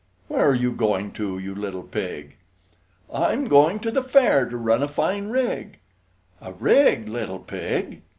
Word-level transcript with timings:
Where 0.29 0.43
are 0.49 0.55
you 0.55 0.71
going 0.71 1.11
to, 1.11 1.37
you 1.37 1.53
little 1.53 1.83
pig? 1.83 2.37
"I'm 3.13 3.45
going 3.47 3.77
to 3.81 3.91
the 3.91 4.01
fair 4.01 4.49
to 4.49 4.57
run 4.57 4.81
a 4.81 4.87
fine 4.87 5.27
rig!" 5.29 5.77
A 6.41 6.53
rig, 6.53 7.07
little 7.07 7.37
pig! 7.37 8.01